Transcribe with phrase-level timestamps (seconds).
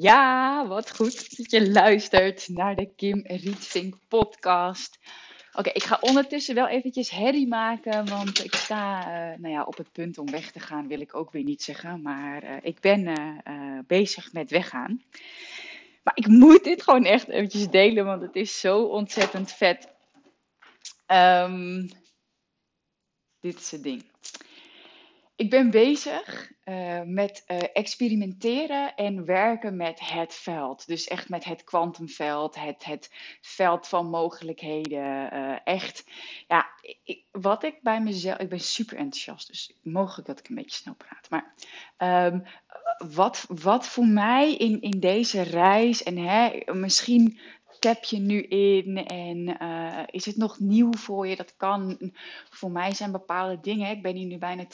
[0.00, 4.98] Ja, wat goed dat je luistert naar de Kim Rietvink podcast.
[5.52, 9.76] Oké, ik ga ondertussen wel eventjes herrie maken, want ik sta eh, nou ja, op
[9.76, 12.02] het punt om weg te gaan, wil ik ook weer niet zeggen.
[12.02, 15.02] Maar eh, ik ben eh, bezig met weggaan.
[16.02, 19.88] Maar ik moet dit gewoon echt eventjes delen, want het is zo ontzettend vet.
[21.06, 21.86] Ehm,
[23.40, 24.07] dit is het ding.
[25.38, 30.86] Ik ben bezig eh, met eh, experimenteren en werken met het veld.
[30.86, 35.30] Dus echt met het kwantumveld, het, het veld van mogelijkheden.
[35.30, 36.04] eh, echt,
[36.48, 36.66] ja,
[37.04, 38.38] ik- wat ik bij mezelf.
[38.38, 41.30] Ik ben super enthousiast, dus mogelijk dat ik een beetje snel praat.
[41.30, 41.54] Maar
[41.96, 42.40] ehm,
[43.14, 47.38] wat, wat voor mij in, in deze reis, en hè, misschien
[47.78, 51.36] tap je nu in en eh, is het nog nieuw voor je?
[51.36, 52.12] Dat kan.
[52.50, 53.90] Voor mij zijn bepaalde dingen.
[53.90, 54.64] Ik ben hier nu bijna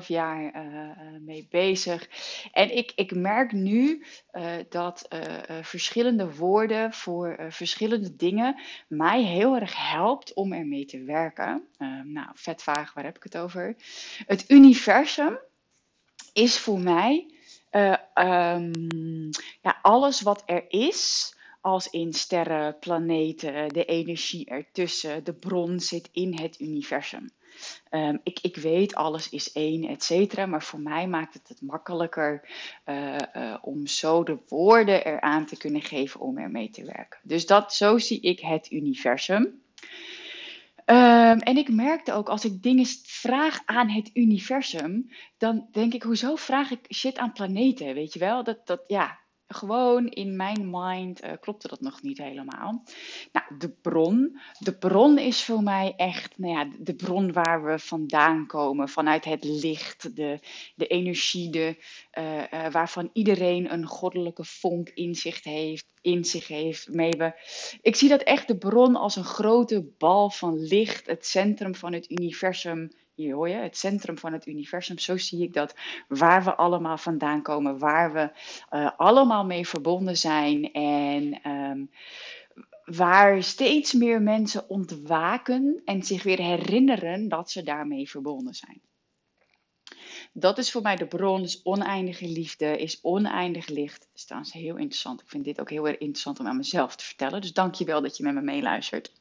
[0.00, 2.08] 2,5 jaar eh, eh, mee bezig.
[2.52, 4.04] En ik, ik merk nu
[4.68, 5.08] dat
[5.62, 11.68] verschillende woorden voor verschillende dingen mij heel erg helpt om ermee te werken.
[12.04, 13.76] Nou, vet vaag, waar heb ik het over?
[14.26, 15.38] Het universum
[16.32, 17.26] is voor mij
[17.72, 19.30] eh, ehm,
[19.62, 26.08] ja, alles wat er is, als in sterren, planeten, de energie ertussen, de bron zit
[26.12, 27.30] in het universum.
[27.90, 31.62] Ehm, ik, ik weet, alles is één, et cetera, maar voor mij maakt het het
[31.62, 32.48] makkelijker
[32.84, 37.20] eh, eh, om zo de woorden eraan te kunnen geven om ermee te werken.
[37.22, 39.60] Dus dat, zo zie ik het universum.
[40.84, 46.02] Ehm, en ik merkte ook, als ik dingen vraag aan het universum, dan denk ik,
[46.02, 48.44] hoezo vraag ik shit aan planeten, weet je wel?
[48.44, 49.18] Dat, dat ja,
[49.54, 52.84] gewoon in mijn mind eh, klopte dat nog niet helemaal.
[53.32, 54.40] Nou, de bron.
[54.58, 59.24] De bron is voor mij echt, nou ja, de bron waar we vandaan komen, vanuit
[59.24, 60.38] het licht, de,
[60.74, 61.76] de energie, de,
[62.10, 66.88] eh, eh, waarvan iedereen een goddelijke vonk in zich heeft, in zich heeft.
[66.88, 67.32] Mee we,
[67.82, 71.92] ik zie dat echt de bron als een grote bal van licht, het centrum van
[71.92, 72.90] het universum.
[73.14, 74.98] Hier hoor je, het centrum van het universum.
[74.98, 75.74] Zo zie ik dat,
[76.08, 78.30] waar we allemaal vandaan komen, waar we
[78.68, 80.72] eh, allemaal mee verbonden zijn.
[80.72, 81.84] En ehm,
[82.84, 88.80] waar steeds meer mensen ontwaken en zich weer herinneren dat ze daarmee verbonden zijn.
[90.32, 94.00] Dat is voor mij de bron, is oneindige liefde, is oneindig licht.
[94.00, 95.20] Dat is trouwens heel interessant.
[95.20, 97.40] Ik vind dit ook heel erg interessant om aan mezelf te vertellen.
[97.40, 99.12] Dus dank je wel dat je met me meeluistert.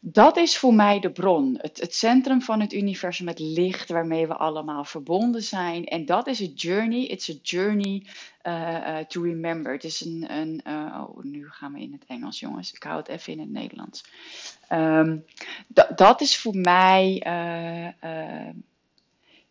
[0.00, 4.26] Dat is voor mij de bron, het, het centrum van het universum, het licht waarmee
[4.26, 5.84] we allemaal verbonden zijn.
[5.84, 8.06] En dat is een journey, it's a journey
[8.42, 9.72] uh, uh, to remember.
[9.72, 12.96] Het is een, een uh, oh, nu gaan we in het Engels jongens, ik hou
[12.96, 14.04] het even in het Nederlands.
[14.72, 15.24] Um,
[15.96, 17.22] dat is voor mij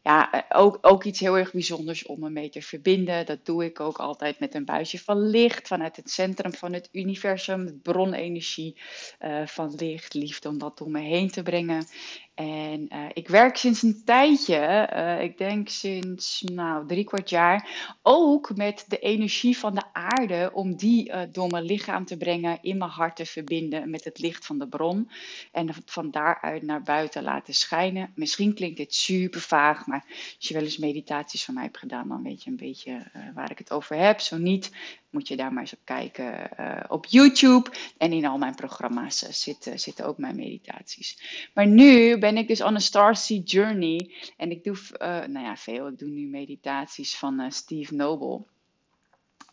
[0.06, 3.26] ja, eh, ook, ook iets heel erg bijzonders om me mee te verbinden.
[3.26, 6.90] Dat doe ik ook altijd met een buisje van licht vanuit het centrum van het
[6.92, 8.82] universum, bronenergie
[9.20, 11.86] uh, van licht, liefde, om dat door me heen te brengen.
[12.36, 17.96] En uh, ik werk sinds een tijdje, uh, ik denk sinds nou, drie kwart jaar,
[18.02, 22.58] ook met de energie van de aarde, om die uh, door mijn lichaam te brengen,
[22.62, 25.10] in mijn hart te verbinden met het licht van de bron.
[25.52, 28.12] En van daaruit naar buiten laten schijnen.
[28.16, 30.06] Misschien klinkt dit super vaag, maar
[30.38, 33.52] als je wel eens meditaties van mij hebt gedaan, dan weet je een beetje waar
[33.52, 34.20] ik het over heb.
[34.20, 34.72] Zo niet,
[35.16, 36.50] moet je daar maar eens op kijken
[36.88, 37.70] op YouTube.
[37.98, 41.50] En in al mijn programma's zitten, zitten ook mijn meditaties.
[41.54, 44.12] Maar nu ben ik dus on a Starseed Journey.
[44.38, 45.88] En ik doe, uh, nou ja, veel.
[45.88, 48.44] Ik doe nu meditaties van uh, Steve Noble.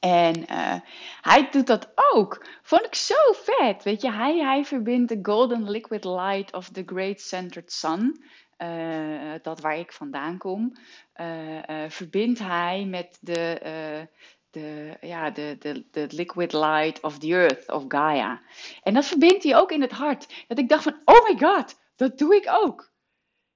[0.00, 0.81] En uh,
[1.20, 2.47] hij doet dat ook.
[2.62, 3.82] Vond ik zo vet.
[3.82, 8.25] Weet je, hij, hij verbindt de golden liquid light of the great centered sun.
[9.43, 10.76] dat waar ik vandaan kom.
[11.88, 13.61] verbindt hij met de
[14.52, 18.43] de, ja, de, de, de liquid light of the earth, of Gaia.
[18.82, 20.44] En dat verbindt hij ook in het hart.
[20.49, 22.93] Dat ik dacht van, oh my god, dat doe ik ook.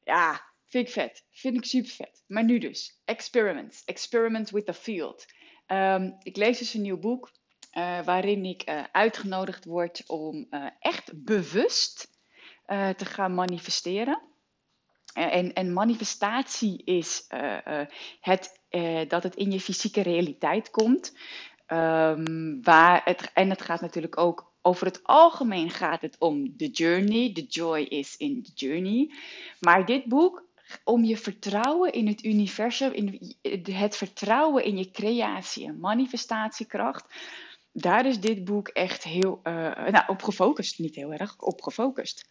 [0.02, 1.24] Ja, vind ik vet.
[1.30, 2.24] Vind ik super vet.
[2.26, 3.82] Maar nu dus, experiment.
[3.84, 5.26] Experiment with the field.
[5.66, 7.30] Um, ik lees dus een nieuw boek
[7.72, 12.14] uh, waarin ik uh, uitgenodigd word om uh, echt bewust
[12.96, 14.22] te gaan manifesteren.
[15.16, 17.86] En, en manifestatie is eh, eh,
[18.20, 21.16] het, eh, dat het in je fysieke realiteit komt.
[21.66, 26.68] Ehm, waar het, en het gaat natuurlijk ook over het algemeen gaat het om de
[26.68, 27.32] journey.
[27.32, 29.10] The joy is in the journey.
[29.60, 30.44] Maar dit boek
[30.84, 33.36] om je vertrouwen in het universum, in
[33.72, 37.14] het vertrouwen in je creatie en manifestatiekracht.
[37.72, 40.78] Daar is dit boek echt heel nou, op gefocust.
[40.78, 42.28] Niet heel erg, op gefocust.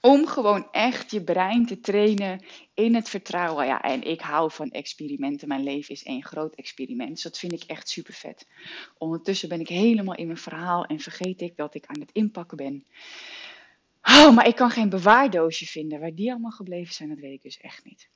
[0.00, 2.44] Om gewoon echt je brein te trainen
[2.74, 3.66] in het vertrouwen.
[3.66, 5.48] Ja, en ik hou van experimenten.
[5.48, 7.10] Mijn leven is één groot experiment.
[7.10, 8.46] Dus dat vind ik echt super vet.
[8.98, 12.56] Ondertussen ben ik helemaal in mijn verhaal en vergeet ik dat ik aan het inpakken
[12.56, 12.84] ben.
[14.02, 16.00] Oh, maar ik kan geen bewaardoosje vinden.
[16.00, 18.08] Waar die allemaal gebleven zijn, dat weet ik dus echt niet.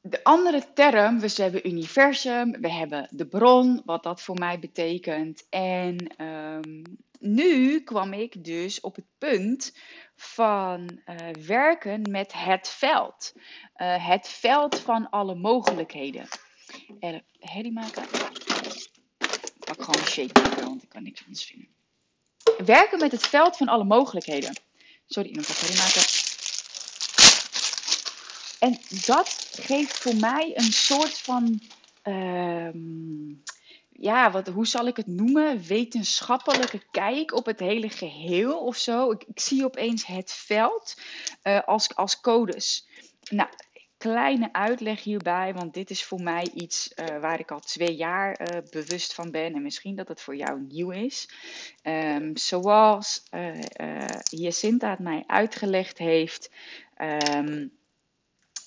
[0.00, 5.46] De andere term, we hebben universum, we hebben de bron, wat dat voor mij betekent.
[5.48, 6.82] En um,
[7.22, 9.76] nu kwam ik dus op het punt
[10.16, 11.16] van uh,
[11.46, 13.32] werken met het veld.
[13.36, 16.28] Uh, het veld van alle mogelijkheden.
[17.00, 18.02] Er, herrie maken.
[18.02, 21.68] Ik pak gewoon een shake want ik kan niks anders vinden.
[22.64, 24.56] Werken met het veld van alle mogelijkheden.
[25.06, 26.02] Sorry, nog even herrie maken.
[28.58, 31.60] En dat geeft voor mij een soort van.
[32.04, 32.68] Uh,
[34.02, 35.66] ja, wat, hoe zal ik het noemen?
[35.66, 39.10] Wetenschappelijke kijk op het hele geheel of zo.
[39.10, 41.00] Ik, ik zie opeens het veld
[41.42, 42.88] uh, als, als codes.
[43.30, 43.48] Nou,
[43.96, 48.40] kleine uitleg hierbij, want dit is voor mij iets uh, waar ik al twee jaar
[48.40, 51.28] uh, bewust van ben en misschien dat het voor jou nieuw is.
[51.82, 53.22] Um, zoals
[54.30, 56.50] Jacinta het mij uitgelegd heeft,
[57.36, 57.72] um,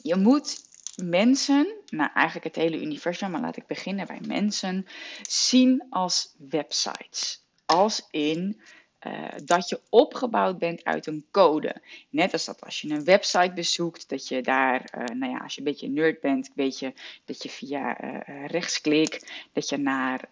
[0.02, 0.64] je moet
[1.04, 4.86] mensen, nou eigenlijk het hele universum, maar laat ik beginnen bij mensen,
[5.22, 7.44] zien als websites.
[7.66, 8.62] Als in
[9.08, 11.76] uh, dat je opgebouwd bent uit een code.
[12.10, 15.54] Net als dat als je een website bezoekt, dat je daar, uh, nou ja, als
[15.54, 16.94] je een beetje nerd bent, weet je
[17.26, 20.30] dat je via uh, rechtsklik, dat je naar,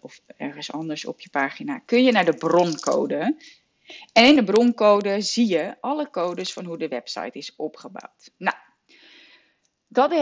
[0.00, 3.36] of ergens anders op je pagina, kun je naar de broncode.
[4.12, 8.30] En in de broncode zie je alle codes van hoe de website is opgebouwd.
[8.36, 8.56] Nou,
[9.88, 10.12] dat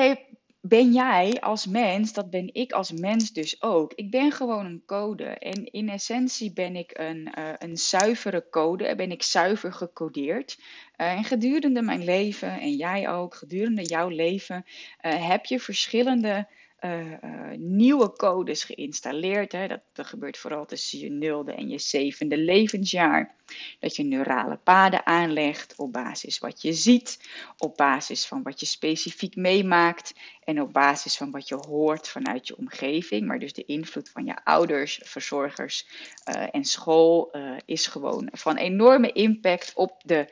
[0.61, 3.93] ben jij als mens, dat ben ik als mens dus ook.
[3.95, 5.25] Ik ben gewoon een code.
[5.25, 10.59] En in essentie ben ik een, uh, een zuivere code, ben ik zuiver gecodeerd.
[10.59, 16.49] Uh, en gedurende mijn leven, en jij ook, gedurende jouw leven, uh, heb je verschillende
[16.85, 17.17] uh, uh,
[17.57, 19.53] nieuwe codes geïnstalleerd.
[19.53, 19.67] Hè.
[19.67, 23.35] Dat, gebeurt vooral tussen je nulde en je zevende levensjaar.
[23.79, 27.29] Dat je neurale paden aanlegt op basis wat je ziet,
[27.59, 32.47] op basis van wat je specifiek meemaakt en op basis van wat je hoort vanuit
[32.47, 33.27] je omgeving.
[33.27, 35.87] Maar dus de invloed van je ouders, verzorgers
[36.29, 37.33] uh, en school
[37.65, 40.27] is gewoon van enorme impact op de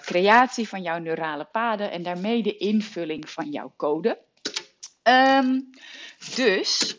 [0.00, 4.26] creatie van jouw neurale paden en daarmee de invulling van jouw code.
[5.08, 5.70] Um,
[6.34, 6.98] dus,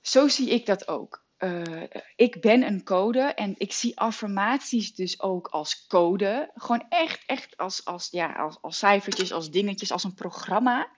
[0.00, 1.24] zo zie ik dat ook.
[1.38, 1.82] Uh,
[2.16, 6.50] ik ben een code en ik zie affirmaties dus ook als code.
[6.54, 10.88] Gewoon echt, echt als, als, ja, als, als cijfertjes, als dingetjes, als een programma.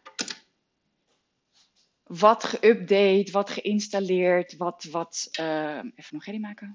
[2.03, 6.75] Wat geüpdate, wat geïnstalleerd, wat, wat, uh, even nog herrie maken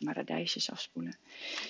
[0.00, 1.18] maar radijsjes afspoelen.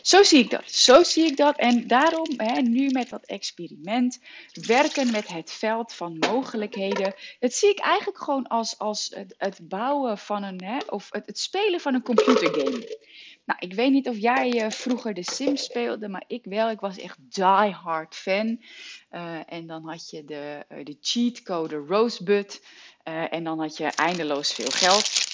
[0.02, 0.70] Zo zie ik dat.
[0.70, 1.56] Zo zie ik dat.
[1.56, 4.20] En daarom, hè, nu met dat experiment,
[4.52, 7.14] werken met het veld van mogelijkheden.
[7.38, 11.26] Dat zie ik eigenlijk gewoon als, als het, het bouwen van een, hè, of het,
[11.26, 12.98] het spelen van een computergame.
[13.44, 16.70] Nou, ik weet niet of jij uh, vroeger de Sims speelde, maar ik wel.
[16.70, 18.62] Ik was echt die hard fan.
[19.10, 22.64] Uh, en dan had je de, uh, de cheatcode Rosebud.
[23.02, 25.28] en dan had je eindeloos veel geld.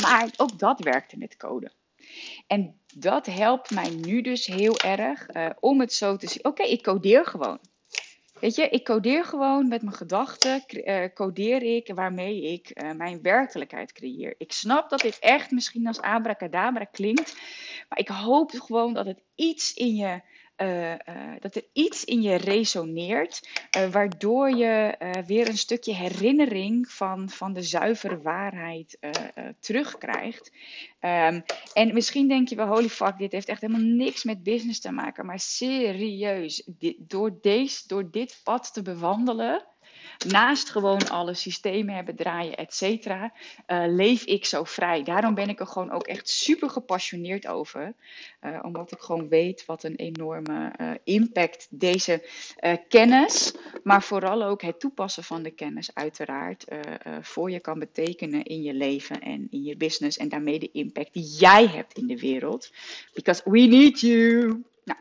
[0.00, 1.72] Maar ook dat werkte met code.
[2.46, 6.44] En dat helpt mij nu dus heel erg uh, om het zo te zien.
[6.44, 7.58] Oké, ik codeer gewoon.
[8.40, 13.22] Weet je, ik codeer gewoon met mijn gedachten, uh, codeer ik waarmee ik uh, mijn
[13.22, 14.34] werkelijkheid creëer.
[14.38, 17.34] Ik snap dat dit echt misschien als abracadabra klinkt,
[17.88, 20.20] maar ik hoop gewoon dat het iets in je
[20.56, 20.96] uh, uh,
[21.40, 24.96] dat er iets in je resoneert, uh, waardoor je
[25.26, 28.98] weer een stukje herinnering van, van de zuivere waarheid
[29.60, 30.52] terugkrijgt.
[31.00, 34.80] Um, en misschien denk je wel, holy fuck, dit heeft echt helemaal niks met business
[34.80, 35.26] te maken.
[35.26, 39.66] Maar serieus, dit, door, deze, door dit pad te bewandelen,
[40.28, 43.32] naast gewoon alle systemen hebben draaien, et cetera,
[43.66, 45.02] eh, leef ik zo vrij.
[45.02, 47.94] Daarom ben ik er gewoon ook echt super gepassioneerd over.
[48.42, 52.28] Uh, omdat ik gewoon weet wat een enorme uh, impact deze
[52.88, 56.64] kennis, maar vooral ook het toepassen van de kennis uiteraard
[57.20, 60.18] voor je kan betekenen in je leven en in je business.
[60.18, 62.72] En daarmee de impact die jij hebt in de wereld.
[63.14, 64.64] Because we need you.
[64.84, 64.98] Nou,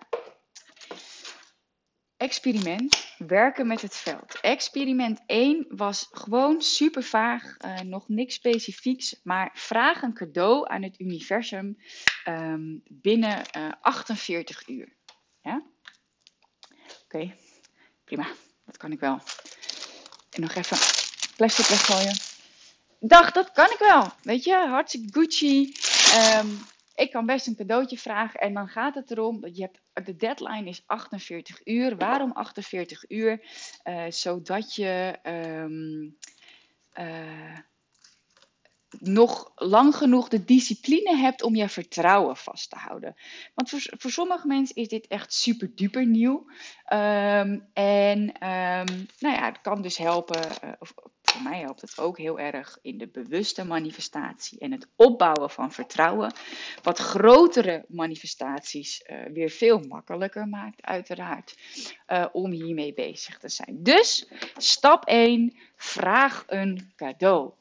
[2.17, 4.39] experiment werken met het veld.
[4.41, 10.83] Experiment 1 was gewoon super vaag, uh, nog niks specifieks, maar vraag een cadeau aan
[10.83, 11.77] het universum
[12.27, 14.95] um, binnen uh, eh, 48 uur.
[15.41, 15.63] Ja?
[17.03, 17.33] Oké,
[18.03, 18.27] prima,
[18.65, 19.19] dat kan ik wel.
[20.29, 20.77] En nog even
[21.35, 22.15] plastic weggooien.
[22.99, 24.11] Dag, dat kan ik wel.
[24.21, 25.73] Weet je, hartstikke Gucci.
[26.39, 26.59] Um,
[26.95, 30.15] ik kan best een cadeautje vragen en dan gaat het erom dat je hebt, de
[30.15, 31.97] deadline is 48 uur.
[31.97, 33.45] Waarom 48 uur?
[33.83, 36.17] Uh, zodat je um,
[36.99, 37.57] uh,
[38.99, 43.15] nog lang genoeg de discipline hebt om je vertrouwen vast te houden.
[43.53, 46.45] Want voor, sommige mensen is dit echt super duper nieuw.
[46.93, 51.99] Um, en um, nou ja, het kan dus helpen, uh, of voor mij helpt het
[51.99, 56.33] ook heel erg in de bewuste manifestatie en het opbouwen van vertrouwen.
[56.81, 61.57] Wat grotere manifestaties uh, weer veel makkelijker maakt, uiteraard,
[62.07, 63.77] uh, om hiermee bezig te zijn.
[63.83, 67.53] Dus stap 1, vraag een cadeau.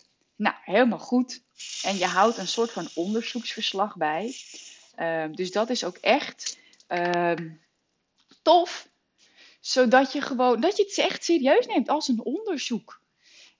[0.42, 1.42] Nou, helemaal goed.
[1.82, 4.34] En je houdt een soort van onderzoeksverslag bij.
[4.98, 7.50] Uh, dus dat is ook echt ehm,
[8.42, 8.88] tof
[9.60, 13.00] zodat je gewoon, dat je het echt serieus neemt als een onderzoek.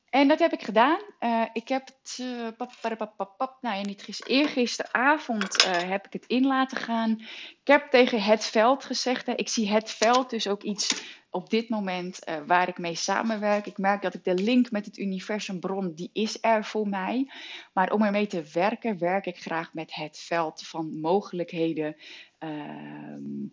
[0.08, 1.00] En dat heb ik gedaan.
[1.20, 6.06] Uh, ik heb het, uh, pap, pap, pap, pap, nou niet gisteren, eergisteravond uh, heb
[6.06, 7.20] ik het in laten gaan.
[7.60, 11.50] Ik heb tegen het veld gezegd, hè, ik zie het veld dus ook iets op
[11.50, 13.66] dit moment waar ik mee samenwerk.
[13.66, 17.30] Ik merk dat ik de link met het universumbron, die is er voor mij.
[17.72, 21.96] Maar om ermee te werken, werk ik graag met het veld van mogelijkheden.
[22.38, 23.44] Ehm,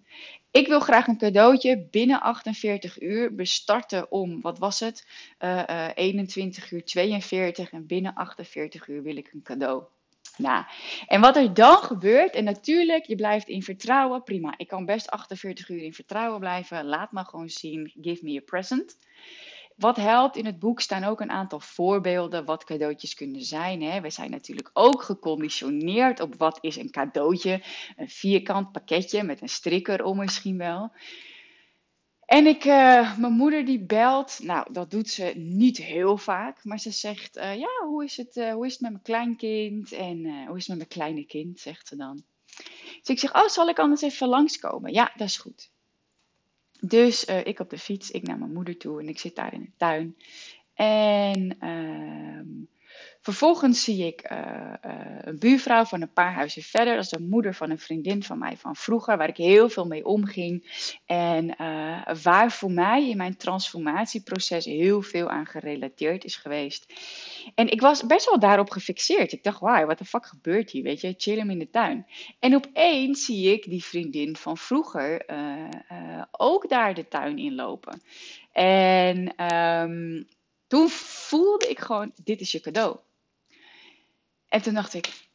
[0.51, 3.35] ik wil graag een cadeautje binnen 48 uur.
[3.35, 5.07] We starten om, wat was het?
[5.39, 9.83] Uh, uh, 21 uur 42 en binnen 48 uur wil ik een cadeau.
[10.39, 10.63] Nou,
[11.07, 14.53] en wat er dan gebeurt, en natuurlijk, je blijft in vertrouwen, prima.
[14.57, 16.85] Ik kan best 48 uur in vertrouwen blijven.
[16.85, 18.97] Laat me gewoon zien, give me a present.
[19.75, 23.81] Wat helpt in het boek staan ook een aantal voorbeelden wat cadeautjes kunnen zijn.
[23.81, 24.01] Hè.
[24.01, 27.61] We zijn natuurlijk ook geconditioneerd op wat is een cadeautje.
[27.97, 30.91] Een vierkant pakketje met een strikker om misschien wel.
[32.29, 36.79] En ik, uh, mijn moeder die belt, nou dat doet ze niet heel vaak, maar
[36.79, 40.45] ze zegt, uh, ja hoe is, het, uh, hoe is het met mijn kleinkind en
[40.47, 42.23] hoe is het met mijn kleine kind, zegt ze dan.
[42.99, 44.93] Dus ik zeg, oh zal ik anders even langskomen?
[44.93, 45.71] Ja, dat is goed.
[46.79, 49.61] Dus ik op de fiets, ik naar mijn moeder toe en ik zit daar in
[49.61, 50.15] de tuin.
[50.73, 52.67] En uh,
[53.21, 54.73] vervolgens zie ik uh,
[55.21, 56.95] een buurvrouw van een paar huizen verder.
[56.95, 59.85] Dat is de moeder van een vriendin van mij van vroeger, waar ik heel veel
[59.85, 60.87] mee omging.
[61.05, 61.55] En
[62.23, 66.93] waar voor mij in mijn transformatieproces heel veel aan gerelateerd is geweest.
[67.55, 69.31] En ik was best wel daarop gefixeerd.
[69.31, 70.83] Ik dacht, wauw, wat de fuck gebeurt hier?
[70.83, 72.05] Weet je, chill hem in de tuin.
[72.39, 75.25] En opeens zie ik die vriendin van vroeger
[76.31, 78.01] ook daar de tuin inlopen.
[78.51, 80.27] En um,
[80.67, 82.97] toen voelde ik gewoon, dit is je cadeau.
[84.49, 85.27] En toen dacht ik,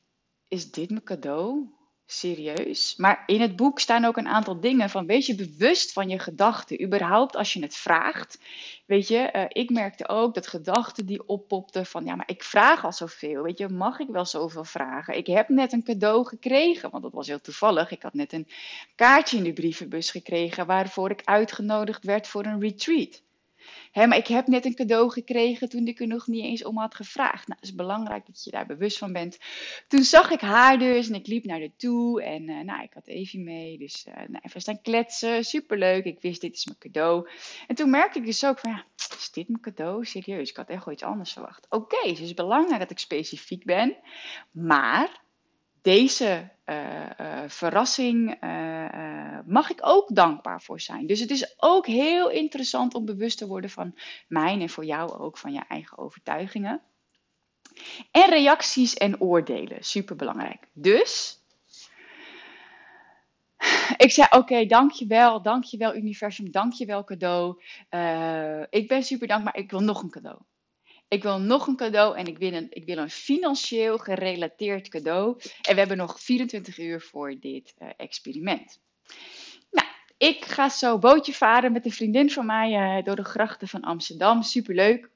[0.48, 1.74] is dit mijn cadeau?
[2.06, 2.96] serieus.
[2.96, 6.18] Maar in het boek staan ook een aantal dingen van wees je bewust van je
[6.18, 6.82] gedachten.
[6.82, 8.38] Überhaupt als je het vraagt.
[8.86, 12.84] Weet je, uh, ik merkte ook dat gedachten die oppopten van ja, maar ik vraag
[12.84, 13.42] al zoveel.
[13.42, 15.16] Weet je, mag ik wel zoveel vragen?
[15.16, 17.90] Ik heb net een cadeau gekregen, want dat was heel toevallig.
[17.90, 18.48] Ik had net een
[18.94, 23.22] kaartje in de brievenbus gekregen waarvoor ik uitgenodigd werd voor een retreat.
[23.92, 26.78] Hè, maar ik heb net een cadeau gekregen toen ik er nog niet eens om
[26.78, 27.46] had gevraagd.
[27.46, 29.38] Nou, het is belangrijk dat je daar bewust van bent.
[29.88, 32.22] Toen zag ik haar dus en ik liep naar haar toe.
[32.22, 33.78] En uh, nou, ik had Evie mee.
[33.78, 35.44] Dus uh, nou, even staan kletsen.
[35.44, 36.04] Superleuk.
[36.04, 37.28] Ik wist, dit is mijn cadeau.
[37.66, 40.04] En toen merkte ik dus ook van, ja, is dit mijn cadeau?
[40.04, 41.66] Serieus, ik had echt wel iets anders verwacht.
[41.68, 43.96] Oké, dus het is belangrijk dat ik specifiek ben.
[44.50, 45.23] Maar
[45.84, 51.06] deze uh, uh, verrassing uh, mag ik ook dankbaar voor zijn.
[51.06, 53.94] Dus het is ook heel interessant om bewust te worden van
[54.28, 56.82] mijn en voor jou ook van je eigen overtuigingen.
[58.10, 60.68] En reacties en oordelen, super belangrijk.
[60.72, 61.42] Dus
[63.96, 67.62] ik zei: Oké, dankjewel, dankjewel, universum, dankjewel, cadeau.
[68.70, 70.38] ik ben super dankbaar, ik wil nog een cadeau.
[71.08, 75.40] Ik wil nog een cadeau en ik wil een, ik wil een financieel gerelateerd cadeau.
[75.62, 78.80] En we hebben nog 24 uur voor dit uh, experiment.
[79.70, 83.68] Nou, Ik ga zo bootje varen met een vriendin van mij eh, door de grachten
[83.68, 84.42] van Amsterdam.
[84.42, 85.10] Superleuk.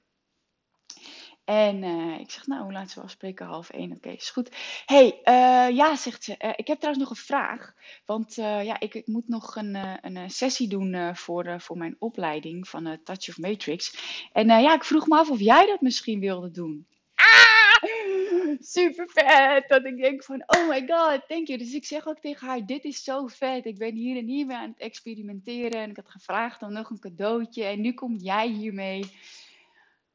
[1.48, 3.46] En eh, ik zeg, nou, hoe laat ze afspreken?
[3.46, 4.56] Half één, oké, is goed.
[4.86, 7.74] hey, eh, ja, zegt ze, eh, ik heb trouwens nog een vraag.
[8.04, 12.98] Want ja, ik, ik moet nog een, een sessie doen voor, voor mijn opleiding van
[13.04, 13.94] Touch of Matrix.
[14.32, 16.86] En ja, ik vroeg me af of jij dat misschien wilde doen.
[17.14, 17.82] Ah,
[18.76, 19.68] super vet.
[19.68, 21.58] Dat ik denk van, oh my god, thank you.
[21.58, 23.66] Dus ik zeg ook tegen haar, dit is zo vet.
[23.66, 25.80] Ik ben hier en hier mee aan het experimenteren.
[25.80, 27.64] En ik had gevraagd om nog een cadeautje.
[27.64, 29.10] En nu kom jij hiermee.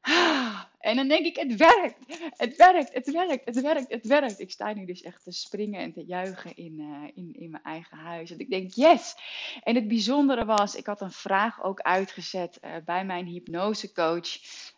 [0.84, 1.96] En dan denk ik, het werkt,
[2.36, 4.40] het werkt, het werkt, het werkt, het werkt.
[4.40, 7.62] Ik sta nu dus echt te springen en te juichen in, eh, in, in mijn
[7.62, 8.30] eigen huis.
[8.30, 9.14] En ik denk, yes.
[9.62, 14.28] En het bijzondere was, ik had een vraag ook uitgezet eh, bij mijn hypnosecoach.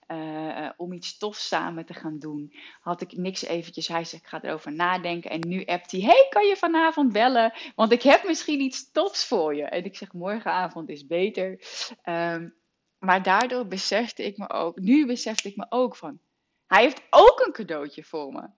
[0.07, 2.53] eh, om iets tofs samen te gaan doen.
[2.81, 5.31] Had ik niks eventjes, hij zegt, ik ga erover nadenken.
[5.31, 7.53] En nu appt hij, hey, kan je vanavond bellen?
[7.75, 9.63] Want ik heb misschien iets tofs voor je.
[9.63, 11.61] En ik zeg, morgenavond is beter.
[12.03, 12.49] Ehm,
[12.99, 16.21] maar daardoor besefte ik me ook, nu besefte ik me ook van,
[16.67, 18.49] hij heeft ook een cadeautje voor me.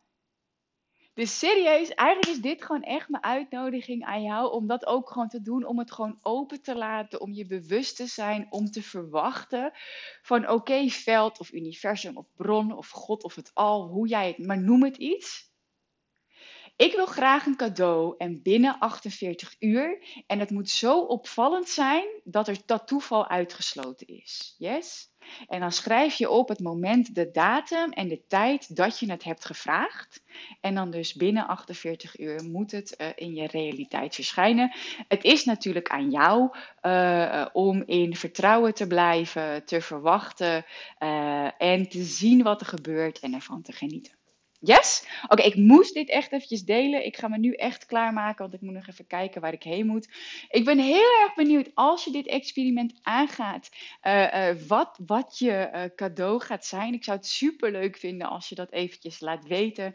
[1.19, 5.29] Dus serieus, eigenlijk is dit gewoon echt mijn uitnodiging aan jou om dat ook gewoon
[5.29, 8.83] te doen, om het gewoon open te laten, om je bewust te zijn, om te
[8.83, 9.73] verwachten
[10.23, 14.47] van oké, veld of universum of bron of God of het al, hoe jij het,
[14.47, 15.48] maar noem het iets.
[16.79, 20.03] Ik wil graag een cadeau en binnen 48 uur.
[20.27, 24.55] En het moet zo opvallend zijn dat er dat toeval uitgesloten is.
[24.59, 25.11] Yes?
[25.47, 29.25] En dan schrijf je op het moment, de datum en de tijd dat je het
[29.25, 30.23] hebt gevraagd.
[30.61, 34.73] En dan dus binnen 48 uur moet het uh, in je realiteit verschijnen.
[35.09, 40.65] Het is natuurlijk aan jou uh, om in vertrouwen te blijven, te verwachten
[40.99, 44.18] uh, en te zien wat er gebeurt en ervan te genieten.
[44.61, 45.07] Yes?
[45.29, 47.05] Oké, ik moest dit echt eventjes delen.
[47.05, 49.87] Ik ga me nu echt klaarmaken, want ik moet nog even kijken waar ik heen
[49.87, 50.09] moet.
[50.49, 53.69] Ik ben heel erg benieuwd als je dit experiment aangaat,
[54.03, 56.95] uh, uh, wat, wat je uh, cadeau gaat zijn.
[56.95, 59.95] Ik zou het super leuk vinden als je dat eventjes laat weten.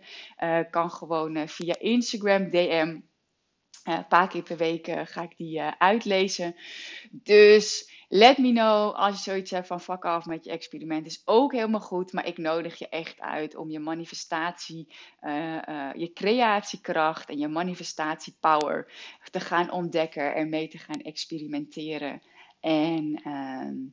[0.69, 2.99] kan gewoon via Instagram DM.
[3.83, 6.55] een paar keer per week ga ik die uitlezen.
[7.11, 11.05] Dus Let me know als je zoiets hebt van fuck af met je experiment.
[11.05, 15.89] Is ook helemaal goed, maar ik nodig je echt uit om je manifestatie, uh, uh,
[15.93, 18.91] je creatiekracht en je manifestatiepower
[19.31, 22.21] te gaan ontdekken en mee te gaan experimenteren.
[22.59, 23.91] En uh,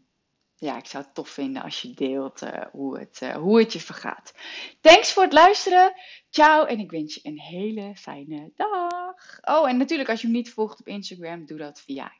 [0.55, 3.81] ja, ik zou het tof vinden als je deelt uh, hoe, het, hoe het je
[3.81, 4.35] vergaat.
[4.81, 5.93] Thanks voor het luisteren.
[6.31, 9.39] Ciao en ik wens je een hele fijne dag.
[9.41, 12.13] Oh, en natuurlijk als je me niet volgt op Instagram, doe dat via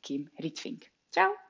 [0.00, 0.90] Kim Rietvink.
[1.10, 1.45] Ciao.